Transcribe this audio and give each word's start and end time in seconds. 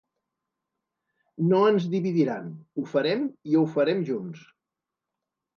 No 1.51 1.59
ens 1.73 1.85
dividiran, 1.91 2.49
ho 2.83 2.87
farem 2.95 3.23
i 3.53 3.59
ho 3.61 3.65
farem 3.77 4.03
junts 4.09 4.45